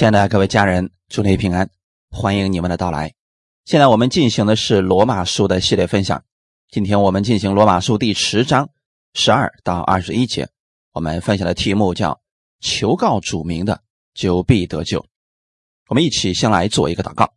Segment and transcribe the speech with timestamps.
[0.00, 1.68] 亲爱的各位家人，祝你平安，
[2.08, 3.12] 欢迎你们的到来。
[3.66, 6.24] 现在我们进行的是罗马书的系列分享，
[6.70, 8.70] 今天我们进行罗马书第十章
[9.12, 10.48] 十二到二十一节。
[10.94, 12.18] 我们分享的题目叫
[12.64, 13.82] “求告主名的，
[14.14, 15.04] 就必得救”。
[15.88, 17.34] 我们一起先来做一个祷告，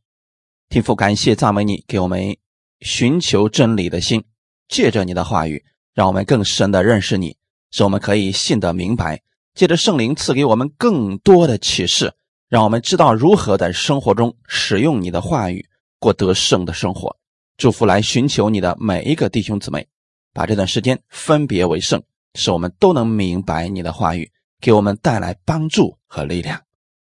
[0.70, 2.38] 天父，感谢赞美你，给我们
[2.80, 4.24] 寻求真理的心，
[4.70, 5.62] 借着你的话语，
[5.94, 7.36] 让我们更深的认识你，
[7.72, 9.22] 使我们可以信得明白。
[9.54, 12.14] 借着圣灵赐给我们更多的启示。
[12.54, 15.68] 让我们知道如何在生活中使用你的话语，
[15.98, 17.18] 过得胜的生活。
[17.58, 19.88] 祝福来寻求你的每一个弟兄姊妹，
[20.34, 22.04] 把这段时间分别为圣，
[22.36, 26.62] 使我们都能明白你的话语，给我们带来帮助和力量。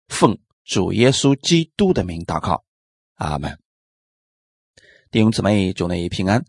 [0.09, 2.65] 奉主耶稣基督的名祷告，
[3.16, 3.59] 阿门。
[5.11, 6.43] 弟兄姊妹，祝你平安。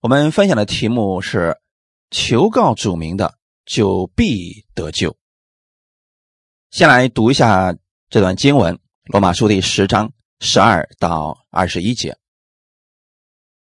[0.00, 1.56] 我们分享的题目是：
[2.10, 5.16] 求告主名的，就必得救。
[6.70, 7.74] 先来读一下。
[8.14, 12.16] 这段经文，《罗马书》第十章十二到二十一节，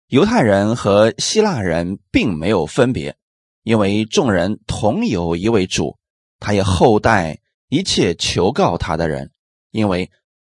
[0.07, 3.19] 犹太人和希腊人并没有分别，
[3.63, 5.99] 因为众人同有一位主，
[6.41, 9.33] 他也厚待一切求告他的人，
[9.71, 10.11] 因为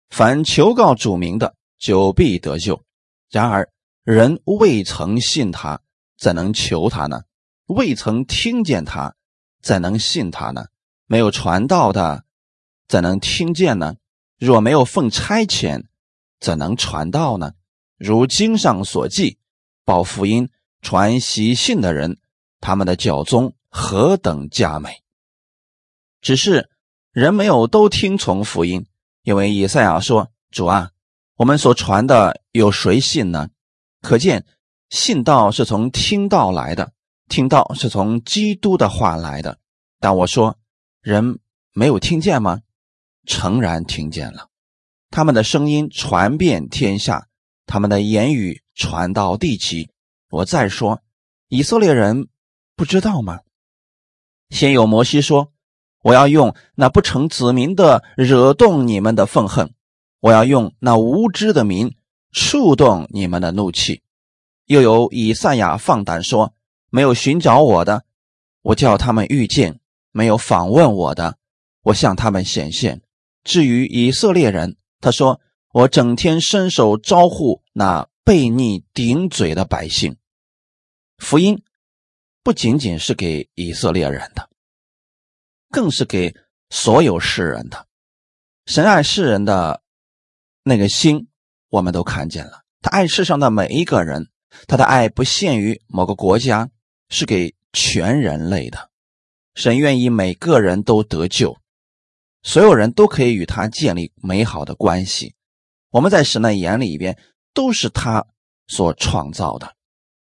[0.10, 2.82] 凡求告主名的，就必得救。
[3.30, 3.68] 然而
[4.06, 5.82] 人未曾信他，
[6.18, 7.24] 怎能求他呢？
[7.66, 9.14] 未曾听见他，
[9.62, 10.68] 怎能信他呢？
[11.08, 12.24] 没有传道的。
[12.92, 13.96] 怎能听见呢？
[14.38, 15.86] 若没有奉差遣，
[16.42, 17.54] 怎能传道呢？
[17.98, 19.38] 如经上所记，
[19.86, 20.50] 报福音、
[20.82, 22.20] 传喜信的人，
[22.60, 25.04] 他们的教宗何等佳美！
[26.20, 26.70] 只是
[27.14, 28.86] 人没有都听从福音，
[29.24, 30.92] 因为以赛亚说：“主啊，
[31.38, 33.48] 我们所传的有谁信呢？”
[34.04, 34.46] 可见
[34.90, 36.92] 信道是从听道来的，
[37.30, 39.60] 听道是从基督的话来的。
[39.98, 40.58] 但我说，
[41.02, 41.40] 人
[41.72, 42.60] 没有听见吗？
[43.26, 44.50] 诚然听见了，
[45.10, 47.28] 他们的声音传遍天下，
[47.66, 49.90] 他们的言语传到地极。
[50.30, 51.02] 我再说，
[51.48, 52.28] 以色列人
[52.76, 53.42] 不知道吗？
[54.50, 55.52] 先有摩西说
[56.04, 59.74] ：“我要用那不成子民的惹动你们的愤恨，
[60.20, 61.96] 我要用那无知的民
[62.32, 64.02] 触动你们的怒气。”
[64.66, 66.54] 又有以赛亚放胆说
[66.90, 68.04] ：“没有寻找我的，
[68.62, 69.74] 我叫他们遇见；
[70.12, 71.38] 没有访问我的，
[71.84, 73.02] 我向他们显现。”
[73.44, 75.42] 至于以色列人，他说
[75.74, 80.16] ：“我整天伸手招呼那悖逆顶嘴的百姓。
[81.18, 81.64] 福音
[82.44, 84.50] 不仅仅是给以色列人的，
[85.70, 86.36] 更是给
[86.70, 87.88] 所有世人的。
[88.68, 89.82] 神爱世人的
[90.64, 91.28] 那个心，
[91.70, 92.62] 我们都看见了。
[92.82, 94.30] 他爱世上的每一个人，
[94.68, 96.70] 他的爱不限于某个国家，
[97.10, 98.92] 是给全人类的。
[99.56, 101.58] 神愿意每个人都得救。”
[102.44, 105.36] 所有人都可以与他建立美好的关系。
[105.92, 107.18] 我们在神的眼里边
[107.54, 108.26] 都是他
[108.68, 109.76] 所创造的。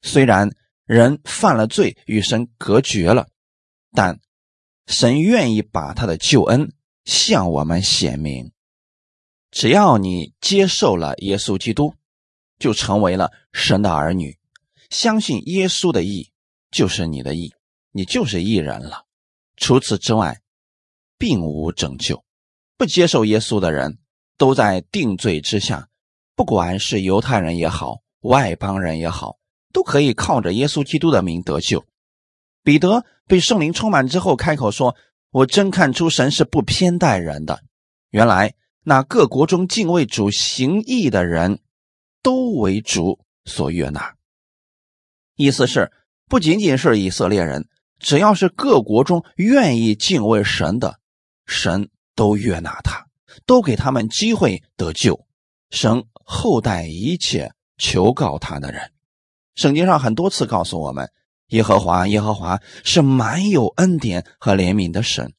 [0.02, 0.50] 虽然
[0.84, 3.28] 人犯了罪，与神隔绝了，
[3.92, 4.20] 但
[4.86, 6.74] 神愿意把他的救恩
[7.04, 8.52] 向我们显明。
[9.50, 11.94] 只要你接受了耶稣基督，
[12.58, 14.38] 就成为了神的儿女。
[14.90, 16.32] 相信耶稣的义
[16.70, 17.54] 就是你的义，
[17.92, 19.06] 你就是义人了。
[19.56, 20.41] 除此之外。
[21.22, 22.24] 并无拯救，
[22.76, 23.98] 不接受耶稣的人
[24.36, 25.88] 都在定罪之下。
[26.34, 29.36] 不管是犹太人也好，外邦人也好，
[29.72, 31.84] 都可以靠着耶稣基督的名得救。
[32.64, 34.96] 彼得被圣灵充满之后，开口说
[35.30, 37.60] ：“我真看出神是不偏待人的。
[38.10, 41.60] 原来那各国中敬畏主行义的人，
[42.20, 44.16] 都为主所悦纳。”
[45.38, 45.92] 意思是，
[46.28, 47.68] 不仅仅是以色列人，
[48.00, 50.98] 只要是各国中愿意敬畏神的。
[51.52, 53.06] 神都悦纳他，
[53.46, 55.26] 都给他们机会得救。
[55.70, 58.90] 神厚待一切求告他的人。
[59.54, 61.12] 圣经上很多次告诉我们，
[61.48, 65.34] 耶和华耶和华是满有恩典和怜悯的神，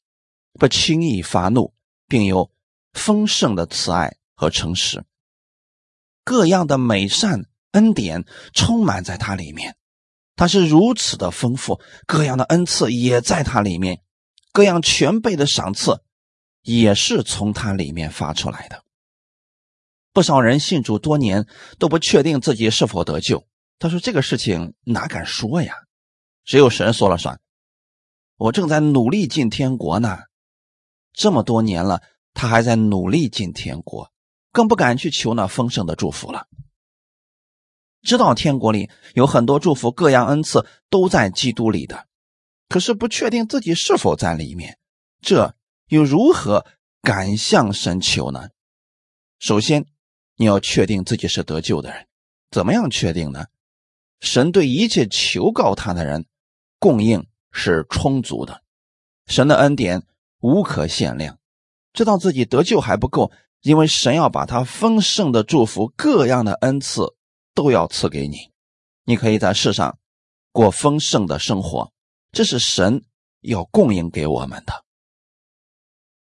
[0.54, 1.74] 不轻易发怒，
[2.08, 2.52] 并有
[2.94, 5.04] 丰盛的慈爱和诚实。
[6.24, 8.24] 各样的美善恩典
[8.54, 9.76] 充满在他里面，
[10.36, 14.03] 他是如此的丰富，各样的恩赐也在他里面。
[14.54, 16.04] 各样全备的赏赐，
[16.62, 18.84] 也是从他里面发出来的。
[20.14, 21.48] 不少人信主多年
[21.80, 23.48] 都不确定自己是否得救。
[23.80, 25.74] 他说：“这个事情哪敢说呀？
[26.46, 27.42] 只有神说了算。
[28.38, 30.20] 我正在努力进天国呢。
[31.14, 32.04] 这么多年了，
[32.36, 34.12] 他还在努力进天国，
[34.52, 36.48] 更不敢去求那丰盛的祝福了。
[38.04, 42.06] 知道天国里有很多祝福，各样恩赐都在基督里的。”
[42.74, 44.80] 可是不确定自己是否在里面，
[45.22, 45.54] 这
[45.90, 46.66] 又如何
[47.04, 48.50] 敢向神求呢？
[49.38, 49.86] 首先，
[50.38, 52.08] 你要确定自己是得救的人。
[52.50, 53.46] 怎么样确定呢？
[54.22, 56.26] 神对一切求告他的人
[56.80, 58.64] 供应是充足的，
[59.28, 60.02] 神的恩典
[60.40, 61.38] 无可限量。
[61.94, 63.32] 知道自己得救还不够，
[63.62, 67.04] 因为神要把他丰盛的祝福、各样的恩赐
[67.54, 68.50] 都要赐给你。
[69.04, 70.00] 你可以在世上
[70.52, 71.93] 过丰盛的生活，
[72.34, 73.04] 这是神
[73.40, 74.84] 要供应给我们的。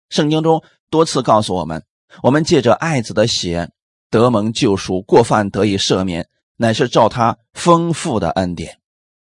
[0.08, 1.84] 圣经中多次告诉我们，
[2.22, 3.70] 我们借着爱子的血
[4.10, 8.80] 得蒙救赎，过犯得以赦免，乃是照他丰富的恩典。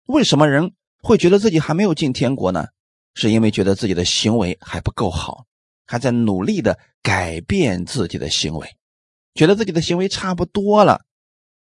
[0.05, 2.67] 为什么人会觉得自己还没有进天国呢？
[3.13, 5.45] 是因为觉得自己的行为还不够好，
[5.87, 8.67] 还在努力的改变自己的行为，
[9.33, 11.05] 觉得自己的行为差不多了，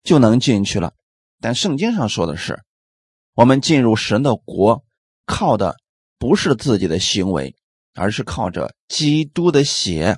[0.03, 0.95] 就能进去了。
[1.39, 2.63] 但圣经上说的是，
[3.35, 4.83] 我们进入神的国，
[5.25, 5.77] 靠的
[6.17, 7.55] 不是自己的行为。
[7.95, 10.17] 而是靠着基督的血，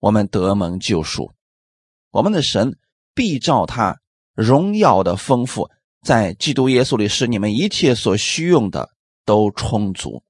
[0.00, 1.30] 我们得蒙救赎。
[2.10, 2.76] 我们的神
[3.14, 4.00] 必照他
[4.34, 5.70] 荣耀的丰富，
[6.02, 8.90] 在基督耶稣里，使你们一切所需用的
[9.24, 10.24] 都充足。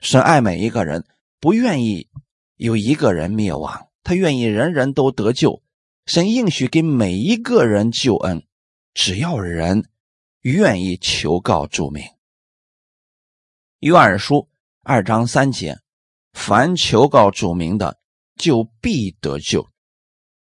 [0.00, 1.04] 神爱每一个人，
[1.38, 2.08] 不愿意
[2.56, 5.62] 有一个人灭亡，他愿意人人都得救。
[6.06, 8.42] 神应许给每一个人救恩，
[8.94, 9.84] 只要人
[10.40, 12.02] 愿意求告主名。
[13.80, 14.48] 约珥书
[14.82, 15.78] 二章三节。
[16.32, 17.98] 凡求告主名的，
[18.36, 19.68] 就必得救。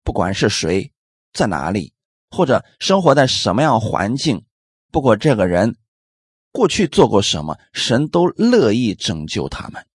[0.04, 0.92] 不管是谁，
[1.34, 1.94] 在哪里，
[2.30, 4.46] 或者生活在什么样环境，
[4.92, 5.76] 不过这个人
[6.52, 9.86] 过去做过什么，神都乐意拯救他们。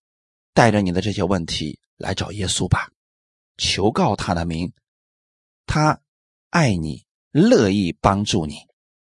[0.53, 2.91] 带着你的这些问题来找耶稣吧，
[3.57, 4.73] 求告他的名，
[5.67, 6.01] 他
[6.51, 8.57] 爱你，乐意帮助你。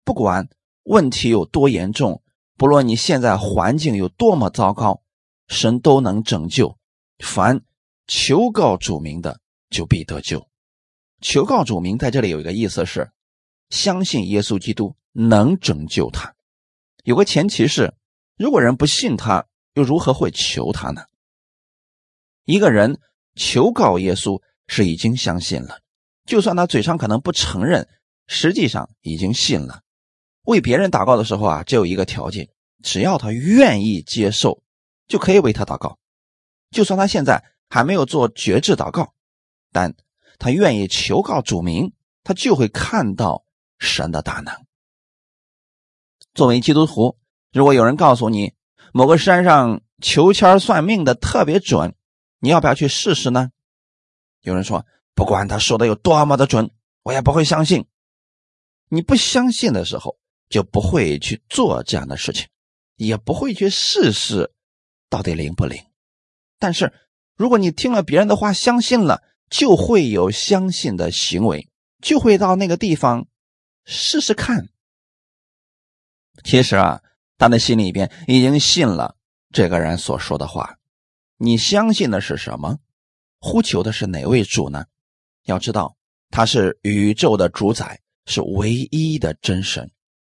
[0.04, 0.48] 不管
[0.84, 2.22] 问题有多严重，
[2.58, 5.00] 不论你现在环境有多么糟糕，
[5.46, 6.76] 神都能拯救。
[7.20, 7.62] 凡
[8.08, 9.40] 求告主名的，
[9.70, 10.48] 就必得救。
[11.20, 13.12] 求告主名在这里有一个意思是，
[13.70, 16.34] 相信耶稣基督能拯救他。
[17.04, 17.94] 有个前提是，
[18.36, 21.02] 如果人不信他，又如何会求他呢？
[22.44, 23.00] 一个人
[23.36, 25.78] 求告耶稣是已经相信了，
[26.24, 27.88] 就算他嘴上可能不承认，
[28.26, 29.82] 实际上已经信了。
[30.48, 32.48] 为别人祷告的时候啊，只有一个条件，
[32.82, 34.62] 只要他愿意接受，
[35.06, 35.98] 就可以为他祷告。
[36.70, 39.12] 就算他现在还没有做绝志祷告，
[39.72, 39.94] 但
[40.38, 41.92] 他愿意求告主名，
[42.24, 43.44] 他就会看到
[43.78, 44.54] 神的大能。
[46.32, 47.18] 作为基督徒，
[47.52, 48.54] 如果有人告诉你
[48.94, 51.94] 某个山上求签算命的特别准，
[52.38, 53.50] 你要不要去试试呢？
[54.40, 56.70] 有人说，不管他说的有多么的准，
[57.02, 57.84] 我也不会相信。
[58.88, 60.16] 你不相信的时候，
[60.48, 62.46] 就不会去做这样的事情，
[62.96, 64.52] 也不会去试试
[65.08, 65.82] 到底灵不灵。
[66.58, 66.92] 但是，
[67.36, 71.68] 如果你听了别人的话，相信了，就会有相信的行为，
[72.02, 73.26] 就会到那个地方
[73.84, 74.68] 试试看。
[76.44, 77.02] 其实啊，
[77.36, 79.16] 他的心里边已经信了
[79.52, 80.76] 这个人所说的话。
[81.36, 82.78] 你相信的是什么？
[83.38, 84.86] 呼求的是哪位主呢？
[85.44, 85.96] 要知道，
[86.30, 89.88] 他是宇宙的主宰，是唯一的真神，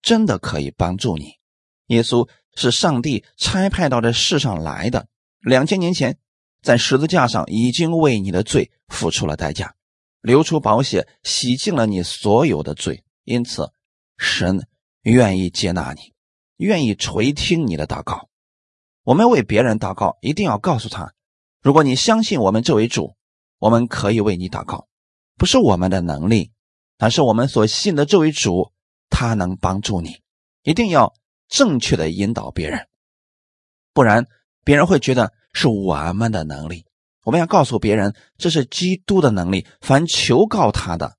[0.03, 1.35] 真的可以帮助你。
[1.87, 5.09] 耶稣是上帝差派到这世上来的。
[5.41, 6.19] 两千年前，
[6.62, 9.75] 在十字架上已经为你的罪付出了代价，
[10.21, 13.05] 流出宝血，洗净了你所有的罪。
[13.25, 13.70] 因此，
[14.17, 14.67] 神
[15.03, 16.15] 愿意接纳你，
[16.56, 18.29] 愿意垂听你的祷告。
[19.05, 21.15] 我们为别人祷告，一定要告诉他：
[21.63, 23.15] 如果你相信我们这位主，
[23.58, 24.89] 我们可以为你祷告，
[25.37, 26.53] 不是我们的能力，
[26.99, 28.72] 而是我们所信的这位主，
[29.19, 30.20] 他能帮助你。
[30.63, 31.13] 一定要
[31.48, 32.87] 正确的引导别人，
[33.93, 34.25] 不然。
[34.65, 36.84] 别人会觉得是我们的能力，
[37.25, 39.67] 我们要告诉别人这是基督的能力。
[39.81, 41.17] 凡求告他的，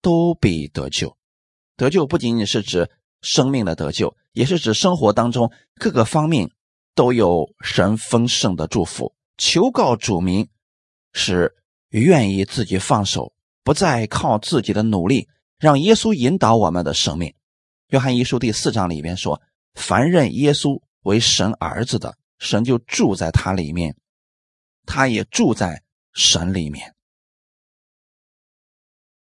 [0.00, 1.16] 都必得救。
[1.76, 2.88] 得救不仅仅是指
[3.20, 6.48] 生命的得救，也是指生活当中各个方面
[6.94, 9.12] 都有神丰盛的祝福。
[9.36, 10.48] 求告主名，
[11.12, 11.52] 是
[11.88, 13.34] 愿意自己放手，
[13.64, 17.34] 不再靠自己的努力，让耶稣引导我们的生命。
[17.88, 19.40] 约翰一书第四章里边说
[19.74, 23.96] ：“凡认耶稣为神儿子的。”神就住在他里面，
[24.84, 25.82] 他也住在
[26.12, 26.94] 神里面。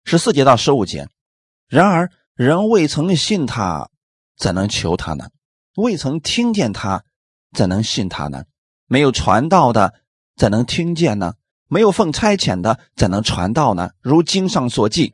[0.03, 1.07] 十四节到十五节，
[1.67, 3.89] 然而人未曾信他，
[4.35, 5.29] 怎能求他呢？
[5.75, 7.05] 未曾听见他，
[7.55, 8.45] 怎能信他呢？
[8.87, 9.93] 没有传道的，
[10.35, 11.35] 怎能听见呢？
[11.67, 13.91] 没有奉差遣的，怎能传道呢？
[14.01, 15.13] 如经上所记，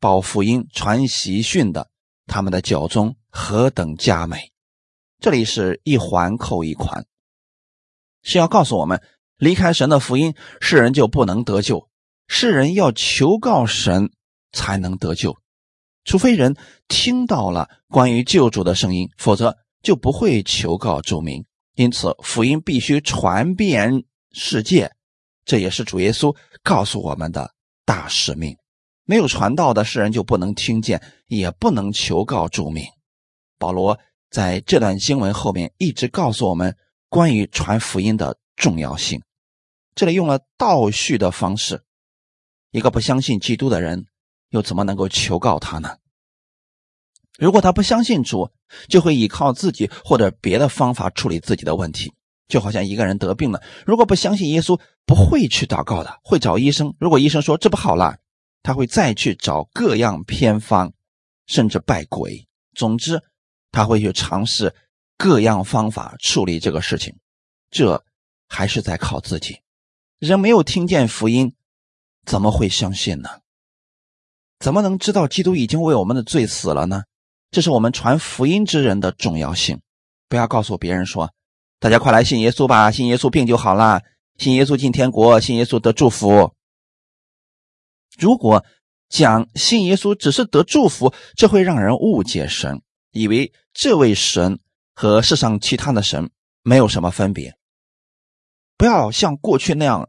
[0.00, 1.88] 报福音、传喜讯的，
[2.26, 4.52] 他们的脚中何等佳美！
[5.20, 7.06] 这里是一环扣一环。
[8.22, 9.02] 是要告诉我们，
[9.36, 11.88] 离开神的福音，世人就不能得救。
[12.26, 14.10] 世人要求告神
[14.52, 15.36] 才能得救，
[16.04, 16.56] 除非人
[16.88, 21.44] 听到了关于救主的声音，否则就不会求告主名。
[21.74, 24.92] 因此，福音必须传遍世界，
[25.44, 27.52] 这也是主耶稣告诉我们的
[27.84, 28.56] 大使命。
[29.04, 32.84] 没有传道的世人就不能听见，也不能求告主名。
[33.58, 33.98] 保罗
[34.30, 36.76] 在这段经文后面一直告诉我们
[37.08, 39.22] 关于传福音的重要性。
[39.94, 41.82] 这里用了倒叙的方式，
[42.72, 44.06] 一个不相信基督的人
[44.50, 45.96] 又怎么能够求告他呢？
[47.38, 48.50] 如果他不相信主，
[48.88, 52.12] 就会依靠自己或者别的方法处理自己的问题。
[52.46, 56.94] 就好像一个人得病了，如果不相信耶稣，不会去祷告的，会找医生。
[57.00, 58.18] 如果医生说治不好了，
[58.64, 60.92] 他会再去找各样偏方，
[61.46, 62.48] 甚至拜鬼。
[62.74, 63.22] 总之，
[63.70, 64.74] 他会去尝试
[65.18, 67.14] 各样方法处理这个事情。
[67.70, 68.02] 这
[68.48, 69.60] 还是在靠自己。
[70.18, 71.54] 人没有听见福音，
[72.24, 73.28] 怎么会相信呢？
[74.58, 77.02] 怎么能知道基督已经为我们的罪死了呢？
[77.50, 79.78] 这是我们传福音之人的重要性。
[80.26, 81.30] 不要告诉别人说
[81.78, 84.00] ：“大家快来信耶稣吧，信耶稣病就好了，
[84.38, 86.54] 信耶稣进天国，信耶稣得祝福。”
[88.18, 88.64] 如果
[89.08, 92.80] 讲信耶稣只是得祝福，这会让人误解神，
[93.12, 94.58] 以为这位神
[94.94, 96.30] 和世上其他的神
[96.62, 97.56] 没有什么分别。
[98.76, 100.08] 不要像过去那样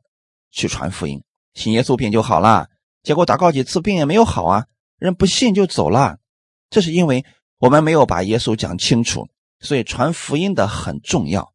[0.51, 2.67] 去传福音，信耶稣病就好了。
[3.03, 4.65] 结果祷告几次，病也没有好啊，
[4.97, 6.17] 人不信就走了。
[6.69, 7.23] 这是因为
[7.59, 9.27] 我们没有把耶稣讲清楚，
[9.59, 11.53] 所以传福音的很重要。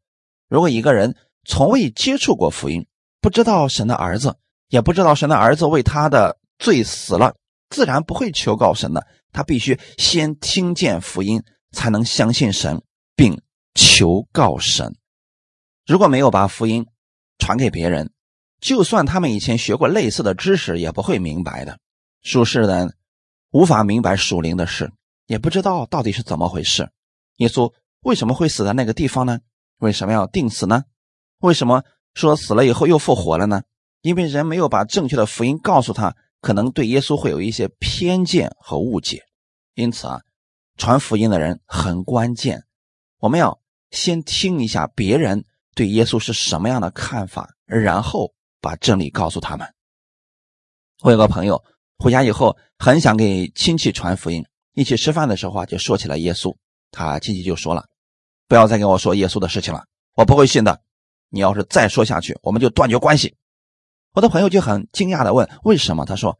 [0.48, 2.86] 如果一个人从未接触过福音，
[3.20, 4.36] 不知道神的儿子，
[4.68, 7.34] 也不知道神的儿子为他的罪死了，
[7.70, 9.04] 自然不会求告神的。
[9.32, 12.80] 他必须先听见福音，才能相信神，
[13.16, 13.40] 并
[13.74, 14.94] 求告神。
[15.86, 16.86] 如果没有把福音，
[17.38, 18.12] 传给别人，
[18.60, 21.78] 就算他们以前学过类似的知识，也不会明白的。
[22.22, 22.94] 属世人
[23.50, 24.92] 无法明白属灵的事，
[25.26, 26.90] 也不知道到底是怎么回事。
[27.36, 29.38] 耶稣为什么会死在那个地方呢？
[29.78, 30.84] 为什么要定死呢？
[31.38, 33.62] 为什么说死了以后又复活了呢？
[34.02, 39.22] 因为人没有把正确的福音告诉他，可能对耶稣会有一些偏见和误解。
[39.74, 40.20] 因此啊，
[40.76, 42.64] 传福音的人很关键。
[43.18, 45.44] 我们要先听一下别人。
[45.72, 47.48] 对耶稣是什么样的看法？
[47.64, 49.66] 然后把真理告诉他们。
[51.02, 51.62] 我有个朋友
[51.96, 54.44] 回家以后很想给亲戚传福音，
[54.74, 56.54] 一起吃饭的时候啊，就说起了耶稣。
[56.90, 57.86] 他亲戚就说了
[58.48, 60.82] ：“不要再跟我说耶稣的事情了，我不会信的。
[61.28, 63.34] 你要是再说下去，我们就断绝关系。”
[64.12, 66.38] 我的朋友就很惊讶的问：“为什么？”他说：“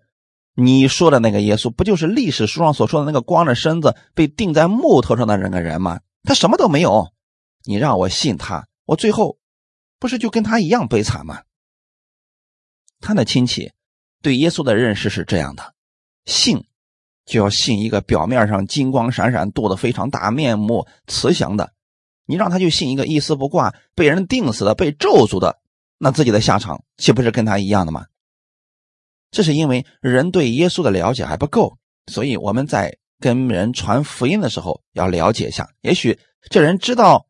[0.55, 6.01] 你说的那个耶稣，不就是历史书上所说的那个光着身子被钉在木头上的那个人吗？
[6.25, 7.13] 他什么都没有，
[7.65, 9.39] 你让我信他。”我最后
[10.01, 11.43] 不是就跟他一样悲惨吗？
[13.01, 13.71] 他的亲戚
[14.21, 15.75] 对耶稣的认识是这样的：
[16.25, 16.65] 信
[17.25, 21.67] 就要信一个表面上金光闪闪、肚子非常大、面目慈祥的；
[22.27, 25.61] 你让他就信一个一丝不挂、被人钉死的、被咒诅的，
[26.03, 28.07] 那自己的下场岂不是跟他一样的吗？
[29.31, 31.77] 这是因为人对耶稣的了解还不够，
[32.07, 35.69] 所以我们在跟人传福音的时候要了解一下。
[35.83, 37.27] 也许这人知道。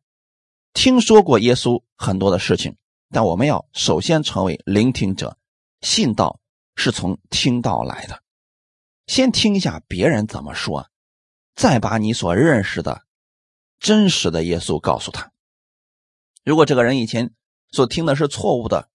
[0.73, 2.77] 听说过耶稣很多的事情，
[3.09, 5.37] 但我们要首先成为聆听者。
[5.81, 6.39] 信道
[6.77, 8.23] 是从听到来的，
[9.05, 10.87] 先听一下别人怎么说，
[11.55, 13.01] 再把你所认识的
[13.81, 15.29] 真实的耶稣告诉他。
[16.45, 17.33] 如果这个人以前
[17.71, 18.89] 所听的是错误的，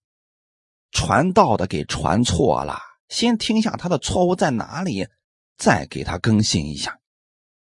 [0.90, 2.78] 传道的给传错了，
[3.08, 5.08] 先听一下他的错误在哪里，
[5.56, 6.98] 再给他更新一下，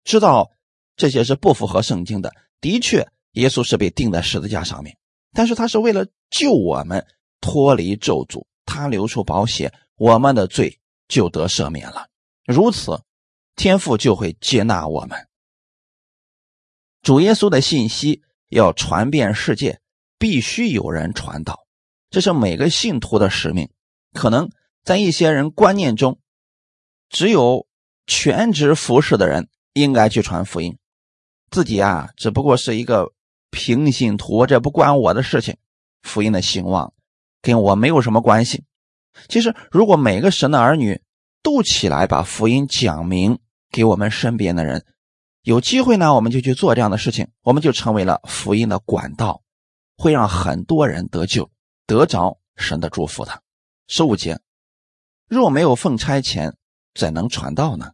[0.04, 0.52] 知道
[0.96, 3.08] 这些是不符合圣经的，的确。
[3.34, 4.98] 耶稣是被钉在十字架上面，
[5.34, 7.06] 但是他是为了救我们
[7.40, 12.08] 脱离咒诅，他流出宝血，我们的罪就得赦免了。
[12.48, 13.00] 如此，
[13.56, 15.28] 天父就会接纳我们。
[17.04, 19.80] 主耶稣的信息要传遍世界，
[20.20, 21.66] 必须有人传道，
[22.12, 23.72] 这是每个信徒的使命。
[24.14, 24.52] 可能
[24.84, 26.20] 在一些人观念中，
[27.10, 27.66] 只有
[28.06, 30.78] 全职服侍的人应该去传福音，
[31.50, 33.12] 自己啊，只不过是一个。
[33.52, 35.58] 平信徒，这不关我的事情。
[36.04, 36.94] 福音的兴旺
[37.42, 38.64] 跟我没有什么关系。
[39.28, 41.02] 其实，如果每个神的儿女
[41.42, 43.40] 都起来把福音讲明
[43.72, 44.86] 给我们身边的人，
[45.42, 49.42] 有机会呢，我们就去做这样的事情，我们就成为了福音的管道，
[50.00, 51.52] 会让很多人得救，
[51.86, 53.44] 得着神的祝福的。
[53.88, 54.40] 十五节，
[55.28, 56.54] 若没有奉差遣，
[56.94, 57.92] 怎能传道呢？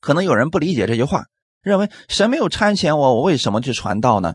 [0.00, 1.26] 可能有人不理解这句话。
[1.60, 4.34] 认为神没有差遣我，我为什么去传道呢？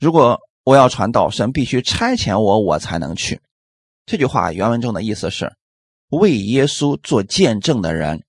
[0.00, 3.40] 如果我要传道，神必须差遣我，我才能去。
[4.06, 5.54] 这句话原文中的意思是，
[6.08, 8.24] 为耶稣做见证的人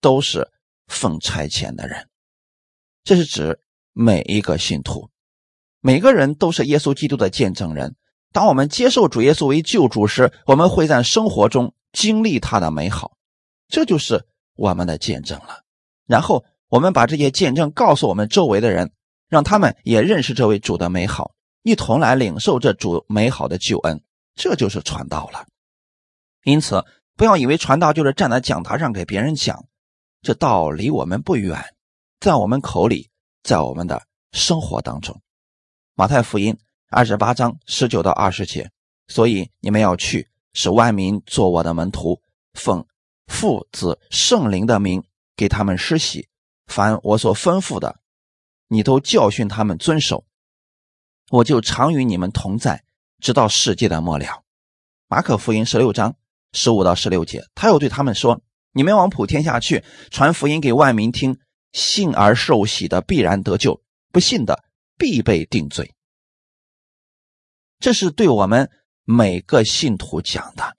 [0.00, 0.48] 都是
[0.86, 2.08] 奉差遣的人。
[3.02, 3.58] 这是指
[3.92, 5.10] 每一个信徒，
[5.86, 7.94] 每个人都是耶稣基督的见证人。
[8.32, 13.12] 当我们接受主耶稣为救主时，我们会在生活中经历他的美好，
[13.68, 14.26] 这就是
[14.56, 15.60] 我们的见证了。
[16.04, 18.90] 然后我们把这些见证告诉我们周围的人，
[19.28, 21.36] 让他们也认识这位主的美好。
[21.62, 24.02] 一同来领受这主美好的救恩，
[24.34, 25.46] 这就是传道了。
[26.42, 29.64] 因此，不要以为传道就是站在讲台上给别人讲，
[30.20, 31.64] 这道离我们不远，
[32.18, 33.08] 在我们口里，
[33.44, 34.02] 在我们的
[34.32, 35.22] 生活当中。
[35.98, 36.54] 马太福音
[36.90, 38.70] 二十八章十九到二十节，
[39.08, 42.20] 所以你们要去，使万民做我的门徒，
[42.52, 42.86] 奉
[43.26, 45.02] 父子圣灵的名
[45.34, 46.28] 给他们施洗，
[46.66, 47.98] 凡我所吩咐的，
[48.68, 50.26] 你都教训他们遵守。
[51.30, 52.84] 我就常与你们同在，
[53.22, 54.44] 直到世界的末了。
[55.08, 56.14] 马可福音十六章
[56.52, 61.38] 十五到十六节，他又对他们说：“你们往普天下去，传福音给万民听。
[61.72, 64.64] 信而受洗的必然得救，不信的
[64.96, 65.94] 必被定罪。”
[67.80, 68.70] 这是对我们
[69.04, 70.76] 每个信徒讲的。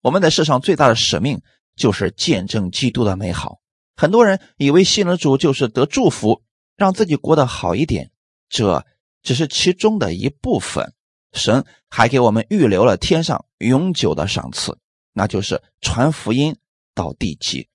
[0.00, 1.40] 我们在世上最大的使命
[1.76, 3.60] 就是见证基督的美好。
[3.96, 6.42] 很多人以为信了主就是得祝福，
[6.76, 8.10] 让自己过得好一点。
[8.48, 8.84] 这。
[9.24, 10.94] 只是其中的一部分，
[11.32, 14.76] 神还给我们预留了天上永久的赏赐，
[15.12, 16.56] 那就是传福音
[16.92, 17.68] 到地极。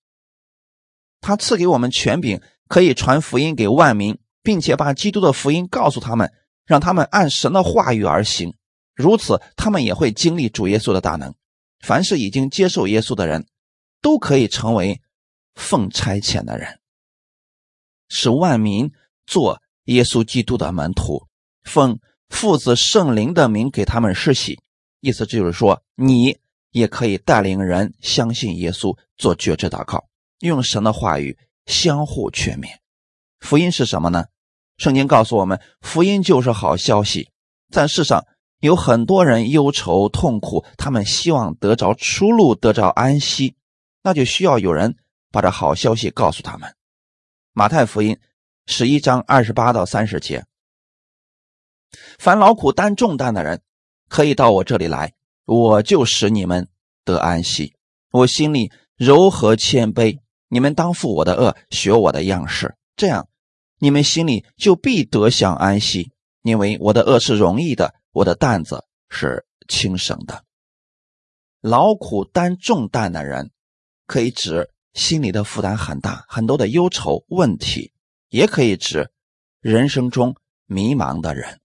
[1.22, 6.32] 他赐给我们权柄，可以传福音给万民，并且把基督的福音告诉他们，
[6.66, 8.56] 让他们按神的话语而行。
[8.96, 11.36] 如此，他们也会经历主耶稣的大能。
[11.82, 13.46] 凡是已经接受耶稣的人，
[14.02, 15.02] 都可以成为
[15.56, 16.80] 奉差遣的人，
[18.08, 18.90] 使万民
[19.26, 21.28] 做耶稣基督的门徒。
[21.64, 22.00] 奉
[22.30, 24.62] 父子圣灵的名给他们施洗，
[25.02, 26.38] 意思就是说，你
[26.72, 30.06] 也可以带领人相信耶稣，做觉知祷告，
[30.40, 32.70] 用神的话语相互劝勉。
[33.42, 34.24] 福音是什么呢？
[34.78, 37.30] 圣经告诉我们，福音就是好消息。
[37.72, 38.26] 在世上
[38.60, 43.56] 有很多人忧愁痛苦，他们希望得着出路，得着安息，
[44.04, 44.96] 那就需要有人
[45.32, 46.74] 把这好消息告诉他们。
[47.54, 48.18] 马太福音
[48.68, 50.46] 十一章二十八到三十节。
[52.20, 53.62] 凡劳苦担重担的人，
[54.08, 55.14] 可以到我这里来，
[55.46, 56.68] 我就使你们
[57.04, 57.74] 得安息。
[58.12, 63.28] 我心里柔和谦卑，你们当负我的恶，学我的样式，这样
[63.80, 66.12] 你们心里就必得享安息。
[66.44, 70.46] 因为我的恶是容易的，我的担子是轻省的。
[71.60, 73.52] 劳苦担重担的人，
[74.06, 77.92] 可以指心里的负担很大，很多的忧愁问题，
[78.30, 79.12] 也可以指
[79.60, 80.38] 人生中
[80.68, 81.60] 迷茫的人。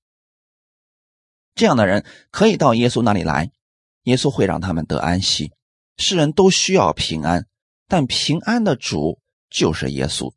[1.55, 3.53] 这样的人可以到耶稣那里来，
[4.05, 5.53] 耶稣会让他们得安息。
[5.97, 7.47] 世人都需要平安，
[7.87, 10.33] 但平安的主就是耶稣。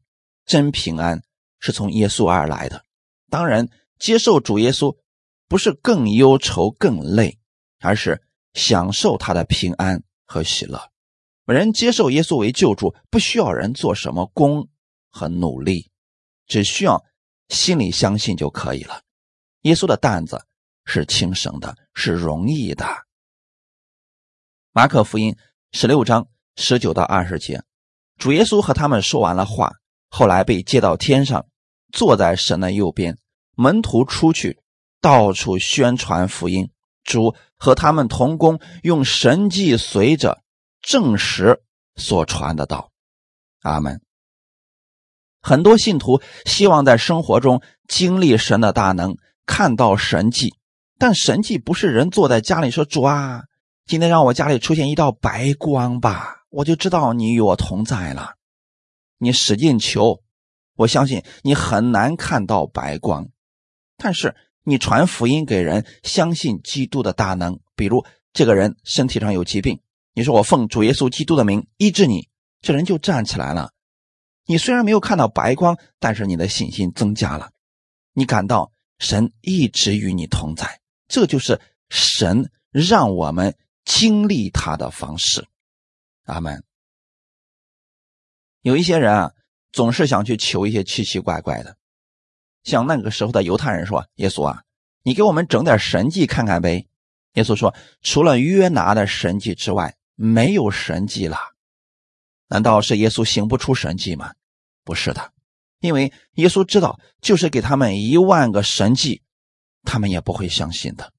[0.46, 1.24] 真平安
[1.66, 2.86] 是从耶稣而来的。
[3.32, 4.96] 当然，接受主耶稣
[5.48, 7.40] 不是更忧愁、更累，
[7.80, 8.22] 而是
[8.54, 10.80] 享受他的平安和喜乐。
[11.46, 14.70] 人接受耶稣为救主，不需要人做什么功
[15.10, 15.90] 和努力，
[16.46, 17.04] 只需要
[17.50, 19.02] 心里相信就可以了。
[19.62, 20.46] 耶稣的担子。
[20.88, 22.86] 是轻省的，是容易的。
[24.72, 25.36] 马可福音
[25.72, 27.64] 十六章十九到二十节，
[28.20, 29.74] 主耶稣和他们说完了话，
[30.10, 31.48] 后来被接到天上，
[31.96, 33.18] 坐在神的右边。
[33.56, 34.60] 门徒出去，
[35.02, 36.70] 到处宣传福音。
[37.06, 40.44] 主和他们同工，用神迹随着
[40.82, 41.62] 证实
[41.96, 42.92] 所传的道。
[43.62, 44.02] 阿门。
[45.42, 50.56] 很多信徒希望在生活中经历神的大能，看到神迹。
[50.98, 53.44] 但神迹不是人坐在家里说：“主啊，
[53.86, 58.34] 今天让我家里出现一道白光吧，我就知道你与我同在了。”
[59.18, 60.24] 你使劲求，
[60.76, 63.28] 我相信你很难看到白光。
[63.98, 69.80] 但是你传福音给人，相信基督的大能，比如这个人身体上有疾病，
[70.14, 72.28] 你说我奉主耶稣基督的名医治你，
[72.62, 73.72] 这人就站起来了。
[74.46, 77.52] 你虽然没有看到白光，但是你的信心增加了，
[78.14, 80.82] 你感到神一直与你同在。
[81.08, 81.60] 这就是
[81.90, 85.48] 神让我们经历他的方式，
[86.26, 86.64] 阿门。
[88.62, 89.32] 有一些人啊，
[89.76, 91.76] 总是想去求一些奇奇怪怪的，
[92.64, 94.64] 像那个时候的犹太人说：“耶稣啊，
[95.04, 96.88] 你给我们整点神迹看看呗。”
[97.36, 101.38] 耶稣说：“除了约拿的神迹之外，没有神迹了。”
[102.48, 104.34] 难道是耶稣行不出神迹吗？
[104.86, 105.34] 不是的，
[105.82, 109.24] 因为耶稣知道，就是给他们一万个神迹。
[109.84, 111.12] 他们也不会相信的。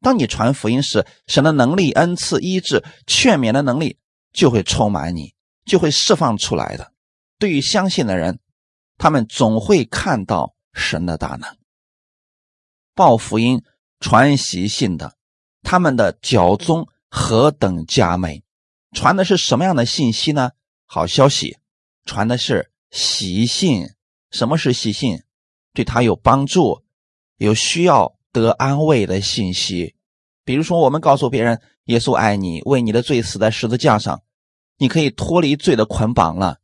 [0.00, 3.98] 当你传福音时，神的能力、恩赐、医治、劝勉的能力
[4.32, 5.34] 就会充满你，
[5.66, 6.89] 就会释放出来的。
[7.40, 8.38] 对于相信的人，
[8.98, 11.56] 他们总会看到神的大能。
[12.94, 13.64] 报福音、
[13.98, 15.16] 传习信的，
[15.62, 18.44] 他们的脚踪何等佳美！
[18.92, 20.50] 传的是什么样的信息呢？
[20.84, 21.56] 好消息，
[22.04, 23.88] 传的是喜信。
[24.30, 25.22] 什么是喜信？
[25.72, 26.84] 对他有帮助、
[27.38, 29.96] 有需要得安慰的信息。
[30.44, 34.22] 比如说，我们告诉别人耶稣爱你，为你的罪死在十字架上，
[34.76, 36.59] 你可以脱离罪的捆绑了。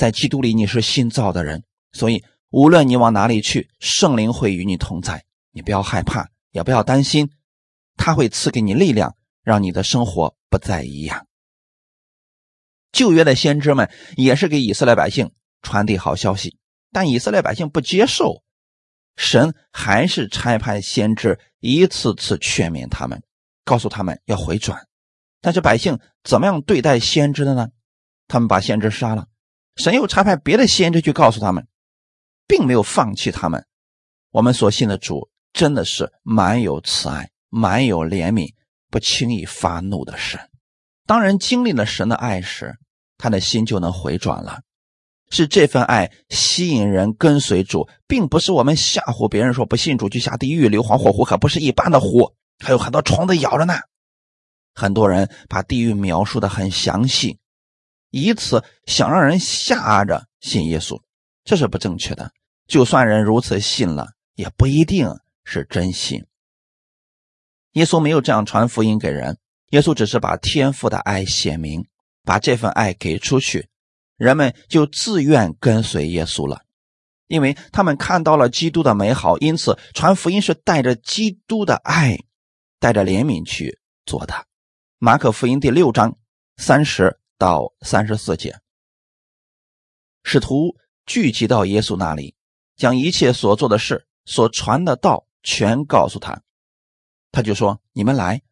[0.00, 5.26] 在基督里，你是新造的人，所以无论你往哪里去，圣灵会与你同在。
[5.50, 7.30] 你不要害怕，也不要担心，
[7.98, 11.26] 他会赐给你力量，让你的生活不再一样。
[12.92, 16.56] 旧约的先知们也是给以色列百姓传递好消息，
[16.90, 18.42] 但以色列百姓不接受，
[19.16, 23.22] 神还是差派先知一次次劝勉他们，
[23.66, 24.88] 告诉他们要回转。
[25.42, 27.68] 但是百姓怎么样对待先知的呢？
[28.28, 29.26] 他们把先知杀了，
[29.76, 31.66] 神又差派别的先知去告诉他们，
[32.46, 33.66] 并没有放弃他们。
[34.30, 35.28] 我们所信的主。
[35.52, 38.54] 真的是蛮有慈爱、蛮有怜悯、
[38.88, 40.38] 不轻易发怒的神。
[41.08, 42.76] 当人经历了神的爱时，
[43.18, 44.60] 他的心就能回转了。
[45.28, 52.32] 是这份爱吸引人跟随主，并不是我们吓唬别人说不信主就下地狱、硫磺火湖，可不是一般的湖，
[52.64, 53.74] 还有很多虫子咬着呢。
[54.72, 57.40] 很多人把地狱描述的很详细，
[58.10, 61.00] 以此想让人吓着信耶稣，
[61.44, 62.30] 这是不正确的。
[62.66, 65.08] 就算人如此信了，也不一定。
[65.42, 66.26] 是真心。
[67.72, 69.38] 耶稣没有这样传福音给人，
[69.70, 71.86] 耶稣只是把天父的爱显明，
[72.22, 73.68] 把这份爱给出去，
[74.16, 76.62] 人们就自愿跟随耶稣了，
[77.26, 82.18] 因为他们看到了基督的美好，因此传福音是带着基督的爱，
[82.78, 84.46] 带着怜悯去做的。
[84.98, 86.16] 马可福音第六章
[86.58, 88.60] 三十到三十四节，
[90.22, 90.76] 使徒
[91.06, 92.34] 聚集到耶稣那里，
[92.76, 95.26] 将一切所做的事、所传的道。
[95.42, 96.42] 全告诉他，
[97.32, 98.42] 他就说：“你们来，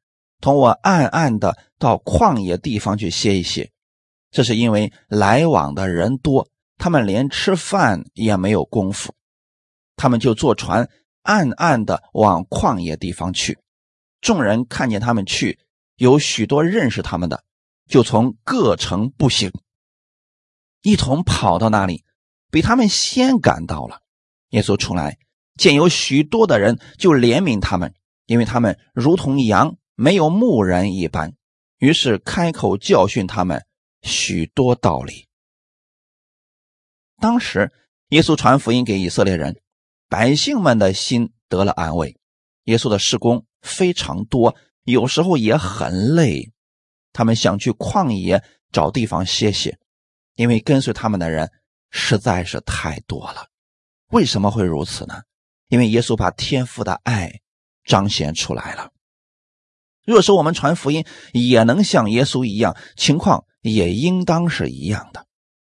[0.40, 3.70] 同我暗暗的到旷野地方去歇一歇。
[4.30, 6.48] 这是因为来往的人多，
[6.78, 9.14] 他们连吃饭也没有功夫。
[9.96, 10.88] 他们就坐船，
[11.20, 13.58] 暗暗的往旷野地方去。
[14.22, 15.58] 众人看见他们去，
[15.96, 17.44] 有许多认识他们的，
[17.88, 19.50] 就从各城步行，
[20.82, 22.04] 一同跑到那里，
[22.50, 24.02] 比他们先赶到了。
[24.50, 25.18] 耶稣出来。”
[25.58, 27.92] 见有许多的人，就怜悯他们，
[28.26, 31.34] 因为他们如同羊没有牧人一般。
[31.78, 33.66] 于是开口教训他们
[34.02, 35.26] 许多道理。
[37.20, 37.72] 当时
[38.10, 39.60] 耶稣传福音给以色列人，
[40.08, 42.16] 百姓们的心得了安慰。
[42.66, 46.52] 耶稣的施工非常多，有时候也很累，
[47.18, 49.76] 他们想去旷野找地方歇歇，
[50.36, 51.50] 因为跟随他们的人
[51.90, 53.48] 实在是太多了。
[54.12, 55.22] 为什么会如此呢？
[55.66, 57.40] 因为耶稣把天父的爱
[57.84, 58.92] 彰显出来了。
[60.06, 65.26] 若是我们传福音也能像耶稣一样，情况也应当是一样的。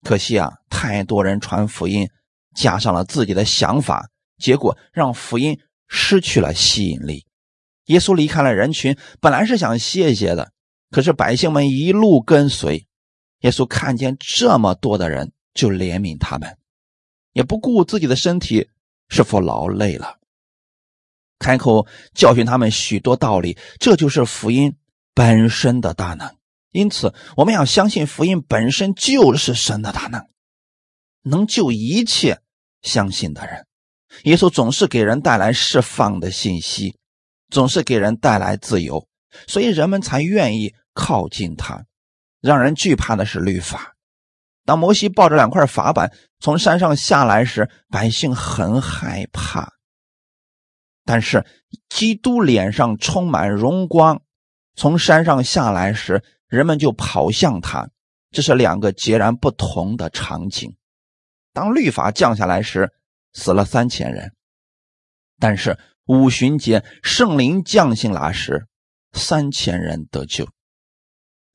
[0.04, 2.10] 可惜啊，太多人传福音
[2.54, 7.26] 加上了自己的想法，结果让福音失去了吸引力。
[7.86, 10.52] 耶稣离开了人群，本来是想歇歇的，
[10.92, 12.88] 可是百姓们一路跟随。
[13.42, 16.58] 耶稣看见这么多的人，就怜悯他们，
[17.34, 18.70] 也不顾自己的身体。
[19.12, 20.20] 是否劳累了？
[21.40, 24.76] 开口教训他们许多道理，这就是福音
[25.16, 26.36] 本身的大能。
[26.72, 30.28] 因此，我们要相信福音本身就是神的大能，
[31.24, 32.40] 能救一切
[32.84, 33.66] 相信的人。
[34.26, 36.96] 耶稣总是给人带来释放的信息，
[37.50, 39.08] 总是给人带来自由，
[39.48, 41.86] 所以人们才愿意靠近他。
[42.42, 43.96] 让人惧怕的是律法。
[44.66, 49.74] 当摩西抱着两块法板从山上下来时，百姓很害怕。
[51.06, 51.46] 但是
[51.90, 54.22] 基督脸上充满荣光，
[54.76, 57.90] 从山上下来时，人们就跑向他。
[58.32, 60.76] 这是两个截然不同的场景。
[61.52, 62.94] 当律法降下来时，
[63.34, 64.30] 死了三千人；
[65.40, 68.68] 但是五旬节圣灵降下来时，
[69.12, 70.48] 三千人得救。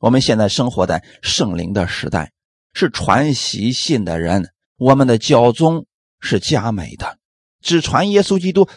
[0.05, 2.31] 我们现在生活在圣灵的时代。
[2.75, 5.87] 是传习信的人，我们的教宗
[6.21, 7.17] 是加美的，
[7.63, 8.69] 只传耶稣基督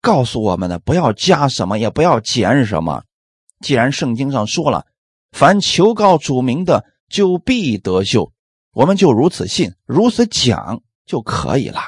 [0.00, 3.02] 告诉我们的，不要加什么，也不要减什么。
[3.64, 4.86] 既然圣经上说了，
[5.32, 8.30] 凡求告主名的，就必得救，
[8.72, 11.80] 我们就如此信，如此讲就可以了。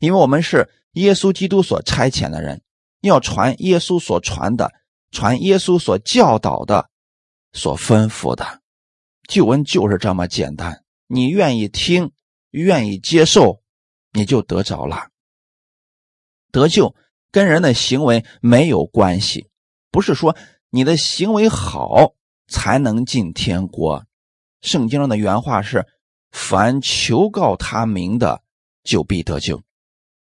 [0.00, 2.62] 因为我们是耶稣基督所差遣的人，
[3.00, 4.72] 要传耶稣所传的，
[5.12, 6.88] 传耶稣所教导的，
[7.54, 8.60] 所吩咐的。
[9.26, 12.12] 救恩就是这么简单，你愿意听，
[12.50, 13.62] 愿意接受，
[14.12, 15.08] 你就得着了。
[16.52, 16.94] 得救
[17.32, 19.48] 跟人的行为没有关系，
[19.90, 20.36] 不是说
[20.68, 22.14] 你的行为好
[22.46, 24.04] 才能进天国。
[24.60, 25.86] 圣经上的原话是
[26.30, 28.42] ：“凡求告他名的，
[28.82, 29.62] 就必得救。”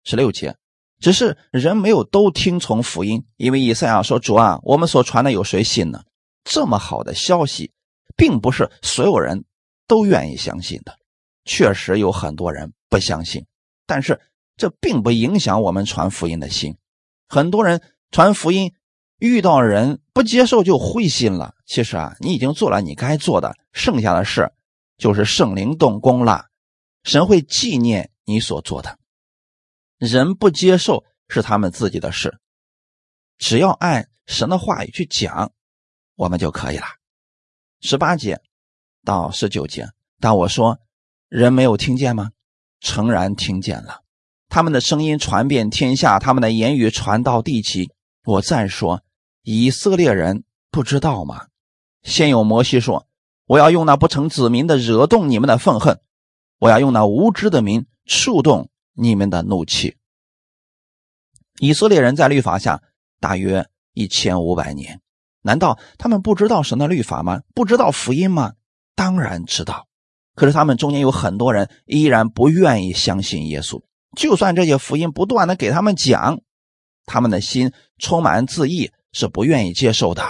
[0.04, 0.56] 十六节，
[1.00, 6.02] 只是人没有都听从福音，因为以赛亚说：“主啊，我们所传的有谁信呢？”
[6.44, 7.72] 这么好的消息，
[8.16, 9.44] 并不是所有人
[9.88, 10.96] 都愿意相信的。
[11.44, 13.44] 确实有很多人不相信，
[13.86, 14.20] 但是。
[14.56, 16.76] 这并不影响我们传福音的心。
[17.26, 18.72] 很多人传福音
[19.18, 21.56] 遇到人不接受就灰心了。
[21.66, 24.52] 其实啊，你已经做了你该做的，剩下的事
[24.96, 26.46] 就是圣灵动工了，
[27.02, 28.96] 神会纪念你所做的。
[29.98, 32.38] 人不接受是他们自己的事，
[33.38, 35.50] 只要按神的话语去讲，
[36.16, 36.86] 我们就可以了。
[37.80, 38.40] 十八节
[39.04, 39.88] 到十九节，
[40.20, 40.78] 当我说
[41.28, 42.30] 人没有听见吗？
[42.80, 44.02] 诚然听见了。
[44.48, 47.90] 他们的声音传遍天下，他们的言语传到地极。
[48.24, 49.02] 我再说，
[49.42, 51.48] 以色列人不知道吗？
[52.02, 53.06] 先有摩西说
[53.46, 56.00] ：“我要用那不成子民的惹动你们的愤恨，
[56.58, 59.96] 我要用那无知的民触动你们的怒气。”
[61.60, 62.82] 以色列人在律法下
[63.20, 65.00] 大约一千五百年，
[65.46, 67.42] 难道他们不知道神的律法吗？
[67.54, 68.54] 不知道福音吗？
[68.94, 69.86] 当然知道。
[70.34, 73.82] 可是他们中间有很多人依然不愿意相信耶稣。
[74.16, 76.40] 就算这些福音不断的给他们讲，
[77.04, 80.24] 他们的心充满自义，是不愿意接受的。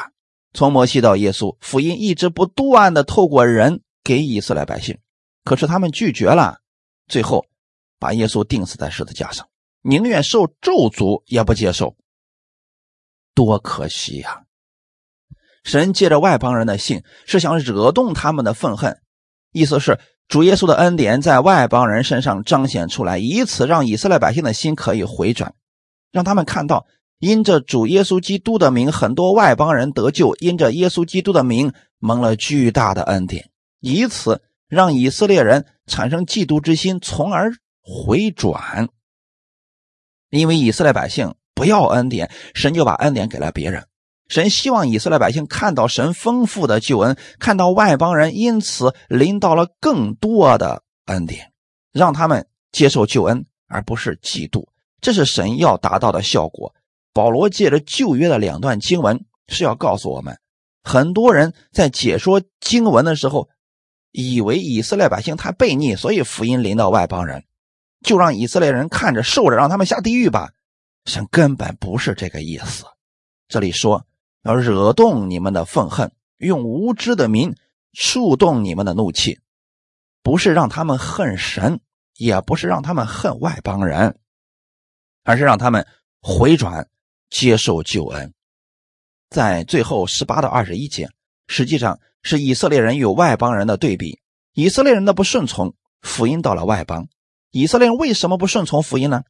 [0.52, 4.98] 从摩西到耶稣，福音一直不断的透过人给以色列百姓，
[5.44, 6.58] 可是他们拒绝了，
[7.06, 7.46] 最后
[7.98, 9.48] 把耶稣钉死在十字架上，
[9.82, 11.96] 宁愿受咒诅也不接受。
[13.34, 14.43] 多可惜呀！
[15.64, 19.00] 神借着外邦人的信，是想惹动他们的愤恨，
[19.52, 19.98] 意思是。
[20.26, 25.54] 主耶稣的恩典在外邦人身上彰显出来，以此让以色列百姓的心可以回转，
[26.12, 26.86] 让他们看到，
[27.18, 33.50] 因着主耶稣基督的名，很多外邦人得救；因着耶稣基督的名，蒙了巨大的恩典，
[33.80, 38.88] 以此让以色列人产生嫉妒之心，从而回转。
[40.30, 43.86] 因为以色列百姓不要恩典，神就把恩典给了别人。
[44.26, 51.52] 神希望以色列百姓看到神丰富的救恩，看到外邦人因此临到了更多的恩典，
[51.92, 54.66] 让他们接受救恩，而不是嫉妒。
[55.02, 56.74] 这是神要达到的效果。
[57.12, 60.38] 保罗借着旧约的两段经文是要告诉我们，
[60.82, 63.50] 很多人在解说经文的时候，
[64.10, 67.44] 以为以色列百姓他悖逆，所以福音临到外邦人，
[68.02, 70.50] 就让以色列人看着受着，让他们下地狱吧。
[71.04, 72.84] 神根本不是这个意思。
[73.48, 74.04] 这里说。
[74.44, 77.56] 要惹动你们的愤恨，用无知的民
[77.92, 79.40] 触动你们的怒气，
[80.22, 81.80] 不是让他们恨神，
[82.18, 84.18] 也不是让他们恨外邦人，
[85.22, 85.86] 而是让他们
[86.20, 86.88] 回转
[87.30, 88.34] 接受救恩。
[89.30, 91.08] 在最后十八到二十一节，
[91.48, 94.20] 实际上是以色列人与外邦人的对比。
[94.52, 97.08] 以色列人的不顺从，福音到了外邦。
[97.50, 99.24] 以色列人为什么不顺从福音呢？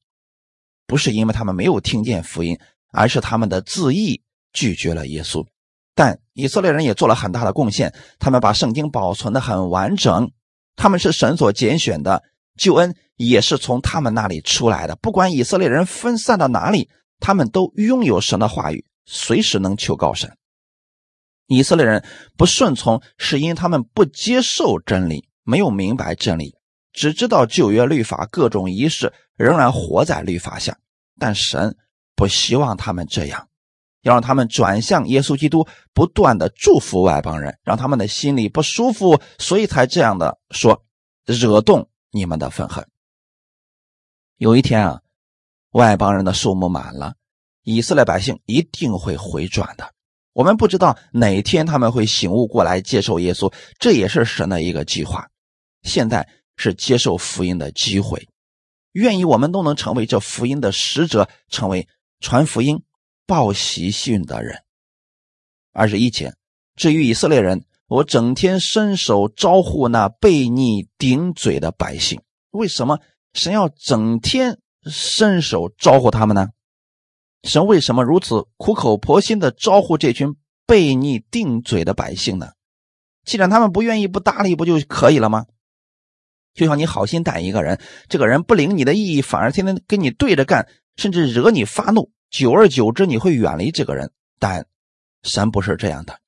[0.87, 2.59] 不是因为他们没有听见福音，
[2.91, 4.23] 而是他们的自义。
[4.55, 5.45] 拒绝了耶稣，
[5.95, 7.93] 但以色列人也做了很大的贡献。
[8.19, 10.31] 他们把圣经保存的很完整，
[10.77, 12.23] 他们是神所拣选的，
[12.57, 14.97] 救恩也是从他们那里出来的。
[14.97, 16.89] 不管以色列人分散到哪里，
[17.21, 20.37] 他们都拥有神的话语，随时能求告神。
[21.47, 22.03] 以色列人
[22.39, 26.57] 不顺从，是因他们不接受真理，没有明白真理，
[26.93, 30.79] 只知道旧约律法各种仪式，仍然活在律法下。
[31.19, 31.77] 但神
[32.17, 33.49] 不希望他们这样。
[34.05, 40.85] 要让他们转向耶稣基督，不断的祝福外邦人，让他们的心里不舒服，所以才这样的说，
[41.25, 42.87] 惹动你们的愤恨。
[44.37, 45.01] 有一天啊，
[45.71, 47.15] 外邦人的数目满了，
[47.63, 49.93] 以色列百姓一定会回转的。
[50.33, 55.29] 我们不知道哪天他们会醒悟过来接受耶稣，这也是神的一个计划。
[55.83, 58.29] 现在是接受福音的机会，
[58.93, 61.89] 愿意我们都能成为这福音的使者，成为
[62.21, 62.84] 传福音。
[63.27, 64.63] 报喜讯的人，
[65.73, 66.35] 二十一节。
[66.77, 72.21] 至于以色列人，我整天伸手招呼那被逆顶嘴的百姓。
[72.51, 72.99] 为什么
[73.33, 76.49] 神要整天伸手招呼他们呢？
[77.45, 80.35] 神为什么如此苦口婆心的招呼这群
[80.67, 82.53] 被逆顶嘴的百姓呢？
[83.25, 85.47] 既然他们不愿意、不搭理，不就可以了吗？
[86.53, 92.11] 就像你好心待一个人，这个人不领你的意义，反而天天跟你对着干，甚至惹你发怒。
[92.35, 94.11] 久而久之你会远离这个人。
[94.41, 94.67] 但
[95.23, 96.19] 神不是这样的，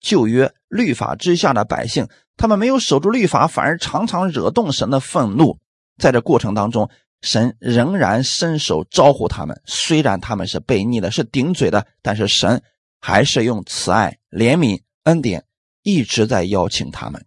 [0.00, 5.58] 旧约律法之下的百姓，他们没有守住律法，反而常常惹动神的愤怒。
[5.98, 6.88] 在这过程当中，
[7.20, 12.62] 神仍然伸手招呼他们，虽然他们是悖逆的，是顶嘴的，但是神
[12.98, 15.44] 还是用慈爱、怜悯、恩典
[15.82, 17.22] 一直在邀请他们。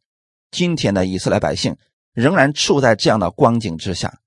[0.49, 1.77] 今天的以色列百姓
[2.11, 4.17] 仍然处在这样的光景之下，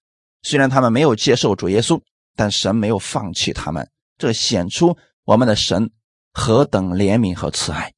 [0.42, 2.00] 虽然他们没有接受主耶稣，
[2.38, 5.90] 但神没有放弃他们，这显出我们的神
[6.33, 7.92] 何等怜悯和慈爱。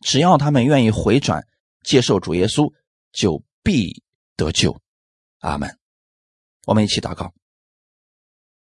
[0.00, 1.46] 只要他们愿意回转，
[1.84, 2.72] 接受主耶稣，
[3.12, 4.02] 就必
[4.36, 4.76] 得救。
[5.38, 5.78] 阿门。
[6.66, 7.32] 我们一起祷告，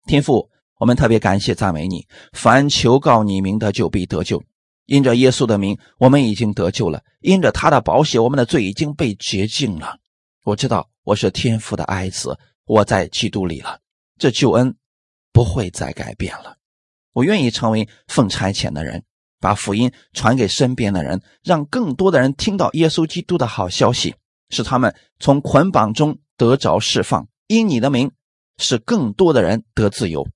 [0.04, 2.06] 天父，我们特别感谢赞美你。
[2.34, 4.44] 凡求告你名的，就必得救。
[4.84, 9.98] 因着耶稣的名，我们已经得救了；因着他的宝血，我们的罪已经被洁净了。
[10.42, 13.80] 我知道我是天父的爱子，我在基督里了。
[14.18, 14.76] 这救恩
[15.32, 16.56] 不会再改变了。
[17.12, 19.04] 我愿意成为奉差遣的人，
[19.40, 24.14] 把福音传给身边的人，让更多的人听到耶稣基督的好消息，
[24.50, 27.26] 使他们从捆绑中得着释放。
[27.46, 28.10] 因你的名，
[28.58, 30.28] 使更多的人得自由，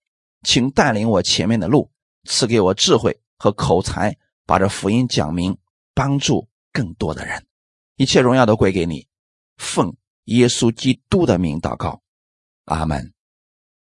[0.42, 1.90] 请带领我前面的路，
[2.24, 4.16] 赐给我智慧和口才，
[4.46, 5.58] 把这福音讲明，
[5.94, 7.44] 帮助更多的人。
[7.96, 9.06] 一切荣耀都归给你，
[9.56, 12.00] 奉耶稣基督的名祷告，
[12.66, 13.12] 阿门。